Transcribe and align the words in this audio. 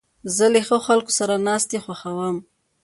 زه 0.35 0.45
له 0.53 0.59
ښو 0.67 0.77
خلکو 0.87 1.11
سره 1.19 1.33
ناستې 1.47 1.77
خوښوم. 1.85 2.37